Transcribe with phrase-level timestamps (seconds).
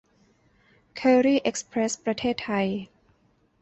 [0.95, 2.67] เคอรี่ เอ็กซ์เพรส ประเทศไทย